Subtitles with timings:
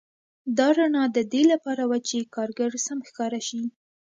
[0.57, 3.61] دا رڼا د دې لپاره وه چې کارګر سم ښکاره شي